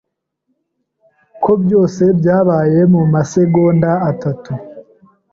[1.43, 4.51] Ko byose byabaye mumasegonda atatu.